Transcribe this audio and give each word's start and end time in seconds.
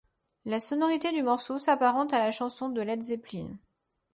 La 0.45 0.59
sonorité 0.59 1.11
du 1.11 1.21
morceau 1.21 1.59
s’apparente 1.59 2.11
à 2.11 2.17
la 2.17 2.31
chanson' 2.31 2.69
de 2.69 2.81
Led 2.81 3.03
Zeppelin. 3.03 3.55